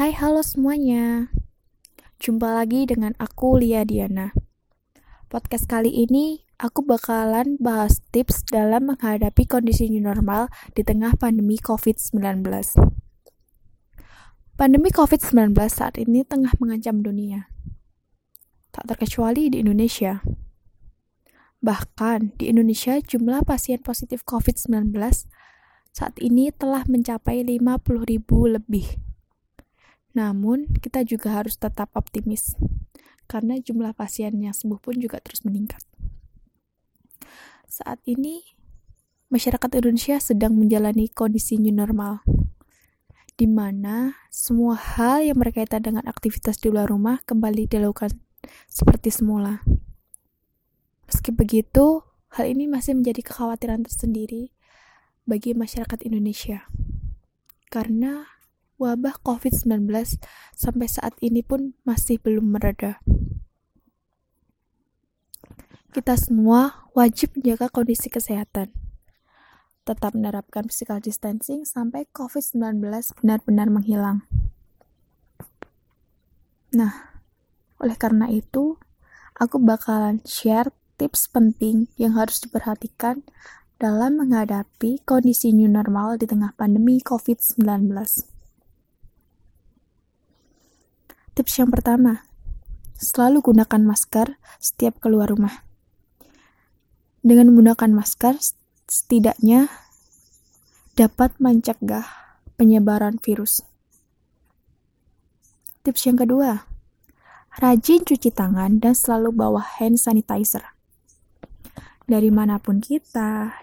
Hai 0.00 0.16
halo 0.16 0.40
semuanya. 0.40 1.28
Jumpa 2.24 2.56
lagi 2.56 2.88
dengan 2.88 3.12
aku 3.20 3.60
Lia 3.60 3.84
Diana. 3.84 4.32
Podcast 5.28 5.68
kali 5.68 5.92
ini 5.92 6.40
aku 6.56 6.80
bakalan 6.80 7.60
bahas 7.60 8.00
tips 8.08 8.48
dalam 8.48 8.88
menghadapi 8.88 9.44
kondisi 9.44 9.92
new 9.92 10.00
normal 10.00 10.48
di 10.72 10.88
tengah 10.88 11.20
pandemi 11.20 11.60
COVID-19 11.60 12.16
Pandemi 14.56 14.88
COVID-19 14.88 15.52
saat 15.68 16.00
ini 16.00 16.24
tengah 16.24 16.56
mengancam 16.56 17.04
dunia. 17.04 17.52
Tak 18.72 18.96
terkecuali 18.96 19.52
di 19.52 19.60
Indonesia. 19.60 20.24
Bahkan 21.60 22.40
di 22.40 22.48
Indonesia 22.48 22.96
jumlah 22.96 23.44
pasien 23.44 23.84
positif 23.84 24.24
COVID-19 24.24 24.96
saat 25.92 26.16
ini 26.24 26.48
telah 26.56 26.88
mencapai 26.88 27.44
50 27.44 28.08
ribu 28.08 28.48
lebih. 28.48 29.09
Namun, 30.16 30.66
kita 30.82 31.06
juga 31.06 31.38
harus 31.38 31.54
tetap 31.54 31.94
optimis, 31.94 32.58
karena 33.30 33.58
jumlah 33.62 33.94
pasien 33.94 34.34
yang 34.42 34.50
sembuh 34.50 34.82
pun 34.82 34.98
juga 34.98 35.22
terus 35.22 35.46
meningkat. 35.46 35.86
Saat 37.70 38.02
ini, 38.10 38.42
masyarakat 39.30 39.70
Indonesia 39.78 40.18
sedang 40.18 40.58
menjalani 40.58 41.06
kondisi 41.06 41.54
new 41.62 41.70
normal, 41.70 42.26
di 43.38 43.46
mana 43.46 44.18
semua 44.28 44.74
hal 44.74 45.22
yang 45.22 45.38
berkaitan 45.38 45.86
dengan 45.86 46.04
aktivitas 46.10 46.58
di 46.58 46.68
luar 46.68 46.90
rumah 46.90 47.22
kembali 47.22 47.70
dilakukan 47.70 48.18
seperti 48.66 49.14
semula. 49.14 49.62
Meski 51.06 51.30
begitu, 51.30 52.02
hal 52.34 52.50
ini 52.50 52.66
masih 52.66 52.98
menjadi 52.98 53.22
kekhawatiran 53.22 53.86
tersendiri 53.86 54.50
bagi 55.24 55.54
masyarakat 55.54 56.02
Indonesia. 56.02 56.66
Karena 57.70 58.26
wabah 58.80 59.20
COVID-19 59.20 59.92
sampai 60.56 60.86
saat 60.88 61.12
ini 61.20 61.44
pun 61.44 61.76
masih 61.84 62.16
belum 62.16 62.56
mereda. 62.56 62.96
Kita 65.92 66.16
semua 66.16 66.88
wajib 66.96 67.36
menjaga 67.36 67.68
kondisi 67.68 68.08
kesehatan. 68.08 68.72
Tetap 69.84 70.16
menerapkan 70.16 70.64
physical 70.70 71.02
distancing 71.02 71.68
sampai 71.68 72.08
COVID-19 72.16 72.80
benar-benar 73.20 73.68
menghilang. 73.68 74.24
Nah, 76.72 77.20
oleh 77.82 77.98
karena 77.98 78.30
itu, 78.30 78.78
aku 79.34 79.58
bakalan 79.58 80.22
share 80.22 80.70
tips 80.94 81.26
penting 81.26 81.90
yang 81.98 82.14
harus 82.14 82.38
diperhatikan 82.38 83.26
dalam 83.82 84.22
menghadapi 84.22 85.02
kondisi 85.02 85.50
new 85.50 85.66
normal 85.66 86.20
di 86.20 86.30
tengah 86.30 86.54
pandemi 86.54 87.02
COVID-19. 87.02 88.29
Tips 91.36 91.62
yang 91.62 91.70
pertama, 91.70 92.26
selalu 92.98 93.40
gunakan 93.40 93.82
masker 93.82 94.36
setiap 94.58 94.98
keluar 94.98 95.30
rumah. 95.30 95.64
Dengan 97.20 97.52
menggunakan 97.52 97.92
masker, 97.92 98.38
setidaknya 98.90 99.70
dapat 100.96 101.36
mencegah 101.38 102.04
penyebaran 102.56 103.20
virus. 103.22 103.62
Tips 105.86 106.04
yang 106.04 106.18
kedua, 106.20 106.68
rajin 107.56 108.04
cuci 108.04 108.32
tangan 108.32 108.82
dan 108.82 108.92
selalu 108.92 109.32
bawa 109.32 109.62
hand 109.64 109.96
sanitizer 109.96 110.76
dari 112.10 112.34
mana 112.34 112.58
pun 112.58 112.82
kita, 112.82 113.62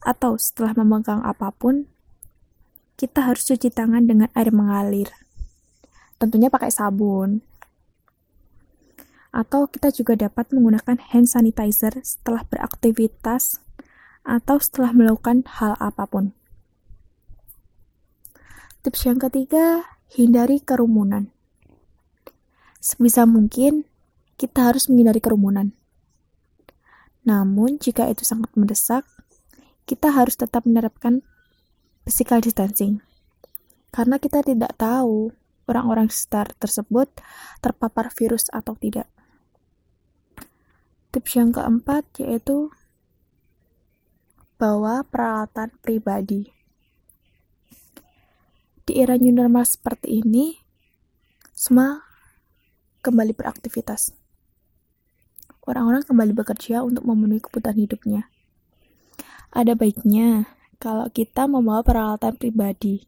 atau 0.00 0.40
setelah 0.40 0.72
memegang 0.72 1.20
apa 1.20 1.52
pun, 1.52 1.84
kita 2.96 3.28
harus 3.28 3.44
cuci 3.44 3.68
tangan 3.68 4.08
dengan 4.08 4.32
air 4.32 4.48
mengalir. 4.48 5.12
Tentunya 6.18 6.50
pakai 6.50 6.74
sabun. 6.74 7.46
Atau 9.30 9.70
kita 9.70 9.94
juga 9.94 10.18
dapat 10.18 10.50
menggunakan 10.50 10.98
hand 10.98 11.30
sanitizer 11.30 11.94
setelah 12.02 12.42
beraktivitas 12.50 13.62
atau 14.26 14.58
setelah 14.58 14.90
melakukan 14.90 15.46
hal 15.46 15.78
apa 15.78 16.04
pun. 16.10 16.34
Tips 18.82 19.06
yang 19.06 19.22
ketiga, 19.22 19.86
hindari 20.10 20.58
kerumunan. 20.58 21.30
Sebisa 22.82 23.26
mungkin, 23.26 23.86
kita 24.38 24.70
harus 24.70 24.86
menghindari 24.90 25.22
kerumunan. 25.22 25.74
Namun, 27.26 27.78
jika 27.78 28.06
itu 28.06 28.22
sangat 28.22 28.54
mendesak, 28.54 29.06
kita 29.86 30.14
harus 30.14 30.38
tetap 30.38 30.64
menerapkan 30.64 31.22
physical 32.06 32.40
distancing. 32.40 33.02
Karena 33.92 34.16
kita 34.16 34.40
tidak 34.44 34.76
tahu 34.78 35.32
orang-orang 35.68 36.08
sekitar 36.08 36.56
tersebut 36.56 37.12
terpapar 37.60 38.08
virus 38.16 38.48
atau 38.48 38.72
tidak. 38.74 39.06
Tips 41.12 41.32
yang 41.36 41.52
keempat 41.52 42.04
yaitu 42.20 42.72
bawa 44.56 45.04
peralatan 45.06 45.70
pribadi. 45.84 46.50
Di 48.88 48.96
era 48.96 49.20
new 49.20 49.32
normal 49.32 49.68
seperti 49.68 50.24
ini, 50.24 50.56
semua 51.52 52.00
kembali 53.04 53.36
beraktivitas 53.36 54.18
orang-orang 55.68 56.00
kembali 56.00 56.32
bekerja 56.32 56.80
untuk 56.80 57.04
memenuhi 57.04 57.44
kebutuhan 57.44 57.76
hidupnya. 57.76 58.32
Ada 59.52 59.76
baiknya 59.76 60.48
kalau 60.80 61.12
kita 61.12 61.44
membawa 61.44 61.84
peralatan 61.84 62.40
pribadi, 62.40 63.04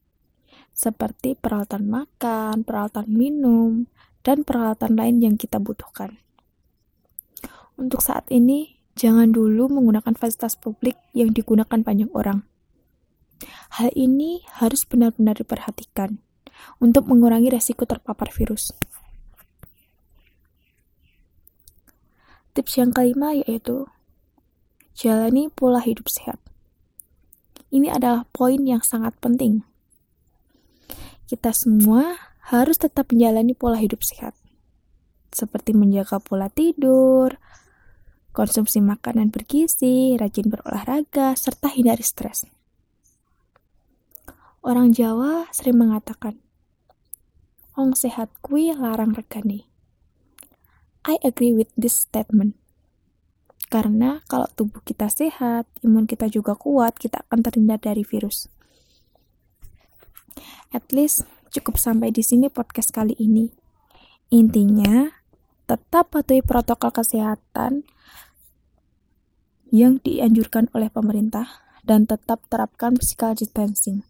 seperti 0.80 1.36
peralatan 1.36 1.92
makan, 1.92 2.64
peralatan 2.64 3.04
minum, 3.12 3.84
dan 4.24 4.48
peralatan 4.48 4.96
lain 4.96 5.20
yang 5.20 5.36
kita 5.36 5.60
butuhkan. 5.60 6.16
Untuk 7.76 8.00
saat 8.00 8.24
ini, 8.32 8.80
jangan 8.96 9.28
dulu 9.28 9.68
menggunakan 9.68 10.16
fasilitas 10.16 10.56
publik 10.56 10.96
yang 11.12 11.36
digunakan 11.36 11.84
banyak 11.84 12.08
orang. 12.16 12.48
Hal 13.76 13.92
ini 13.92 14.44
harus 14.60 14.88
benar-benar 14.88 15.36
diperhatikan 15.36 16.20
untuk 16.80 17.08
mengurangi 17.08 17.52
resiko 17.52 17.84
terpapar 17.84 18.32
virus. 18.32 18.72
Tips 22.56 22.72
yang 22.80 22.90
kelima 22.92 23.36
yaitu 23.36 23.88
jalani 24.96 25.48
pola 25.48 25.80
hidup 25.80 26.08
sehat. 26.08 26.36
Ini 27.70 27.94
adalah 27.94 28.26
poin 28.34 28.60
yang 28.66 28.82
sangat 28.82 29.14
penting. 29.22 29.69
Kita 31.30 31.54
semua 31.54 32.18
harus 32.50 32.74
tetap 32.74 33.14
menjalani 33.14 33.54
pola 33.54 33.78
hidup 33.78 34.02
sehat, 34.02 34.34
seperti 35.30 35.70
menjaga 35.70 36.18
pola 36.18 36.50
tidur, 36.50 37.38
konsumsi 38.34 38.82
makanan 38.82 39.30
bergizi, 39.30 40.18
rajin 40.18 40.50
berolahraga, 40.50 41.38
serta 41.38 41.70
hindari 41.70 42.02
stres. 42.02 42.50
Orang 44.66 44.90
Jawa 44.90 45.46
sering 45.54 45.78
mengatakan, 45.78 46.42
Ong 47.78 47.94
sehat 47.94 48.34
kui 48.42 48.74
larang 48.74 49.14
regane. 49.14 49.70
I 51.06 51.14
agree 51.22 51.54
with 51.54 51.70
this 51.78 51.94
statement. 52.10 52.58
Karena 53.70 54.18
kalau 54.26 54.50
tubuh 54.50 54.82
kita 54.82 55.06
sehat, 55.06 55.70
imun 55.86 56.10
kita 56.10 56.26
juga 56.26 56.58
kuat, 56.58 56.98
kita 56.98 57.22
akan 57.30 57.38
terhindar 57.46 57.78
dari 57.78 58.02
virus. 58.02 58.50
At 60.70 60.86
least 60.94 61.26
cukup 61.50 61.82
sampai 61.82 62.14
di 62.14 62.22
sini 62.22 62.46
podcast 62.46 62.94
kali 62.94 63.18
ini. 63.18 63.50
Intinya, 64.30 65.10
tetap 65.66 66.14
patuhi 66.14 66.42
protokol 66.46 66.94
kesehatan 66.94 67.82
yang 69.74 69.98
dianjurkan 70.02 70.70
oleh 70.74 70.90
pemerintah 70.90 71.66
dan 71.82 72.06
tetap 72.06 72.46
terapkan 72.46 72.94
physical 72.94 73.34
distancing. 73.34 74.06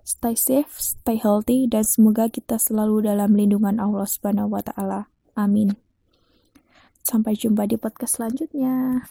Stay 0.00 0.32
safe, 0.32 0.72
stay 0.80 1.20
healthy, 1.20 1.68
dan 1.68 1.84
semoga 1.84 2.32
kita 2.32 2.56
selalu 2.56 3.04
dalam 3.04 3.36
lindungan 3.36 3.76
Allah 3.76 4.08
Subhanahu 4.08 4.56
wa 4.56 4.64
Ta'ala. 4.64 5.12
Amin. 5.36 5.76
Sampai 7.04 7.36
jumpa 7.36 7.68
di 7.68 7.76
podcast 7.76 8.16
selanjutnya. 8.16 9.04